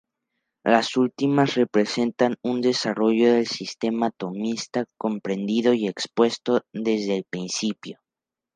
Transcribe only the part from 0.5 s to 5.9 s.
Las últimas representan un desarrollo del sistema tomista, comprendido y